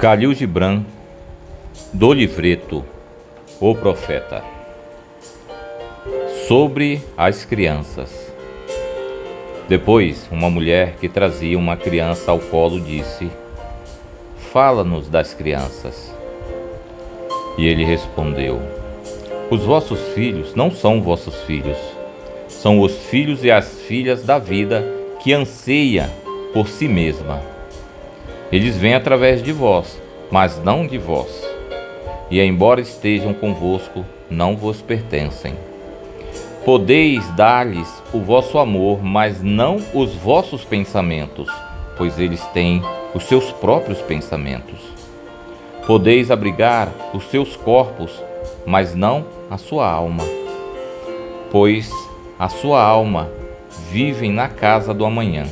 [0.00, 0.84] Calil Gibran,
[1.90, 2.84] do livreto
[3.58, 4.44] O Profeta,
[6.46, 8.30] sobre as crianças.
[9.66, 13.30] Depois, uma mulher que trazia uma criança ao colo disse:
[14.52, 16.14] Fala-nos das crianças.
[17.56, 18.60] E ele respondeu:
[19.50, 21.78] Os vossos filhos não são vossos filhos,
[22.48, 24.84] são os filhos e as filhas da vida
[25.22, 26.10] que anseia
[26.52, 27.55] por si mesma.
[28.52, 30.00] Eles vêm através de vós,
[30.30, 31.44] mas não de vós.
[32.30, 35.54] E embora estejam convosco, não vos pertencem.
[36.64, 41.48] Podeis dar-lhes o vosso amor, mas não os vossos pensamentos,
[41.96, 42.82] pois eles têm
[43.14, 44.78] os seus próprios pensamentos.
[45.84, 48.22] Podeis abrigar os seus corpos,
[48.64, 50.24] mas não a sua alma,
[51.50, 51.90] pois
[52.38, 53.28] a sua alma
[53.90, 55.46] vive na casa do amanhã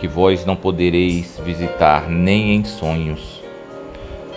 [0.00, 3.42] que vós não podereis visitar nem em sonhos.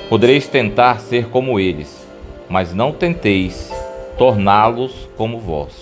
[0.10, 2.08] Podereis tentar ser como eles,
[2.50, 3.72] mas não tenteis
[4.18, 5.74] torná-los como vós.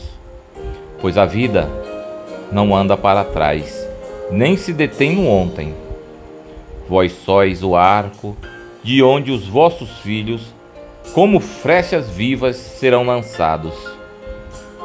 [0.99, 1.69] Pois a vida
[2.51, 3.87] não anda para trás,
[4.31, 5.73] nem se detém no ontem.
[6.89, 8.35] Vós sois o arco
[8.83, 10.53] de onde os vossos filhos,
[11.13, 13.73] como flechas vivas, serão lançados.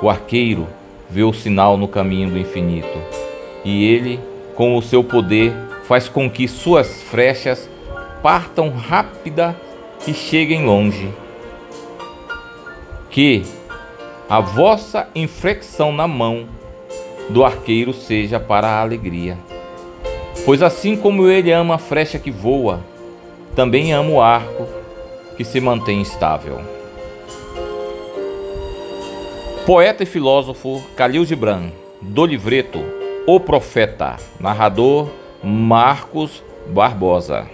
[0.03, 0.67] O arqueiro
[1.09, 2.99] vê o sinal no caminho do infinito,
[3.65, 4.21] e ele
[4.55, 5.53] com o seu poder,
[5.85, 7.69] faz com que suas flechas
[8.23, 9.57] partam rápida
[10.07, 11.13] e cheguem longe.
[13.11, 13.43] Que
[14.29, 16.47] a vossa inflexão na mão
[17.29, 19.37] do arqueiro seja para a alegria.
[20.45, 22.81] Pois assim como ele ama a flecha que voa,
[23.55, 24.67] também ama o arco
[25.37, 26.61] que se mantém estável.
[29.67, 33.00] Poeta e filósofo Khalil Gibran, do livreto
[33.33, 35.09] o Profeta, narrador
[35.41, 37.47] Marcos Barbosa.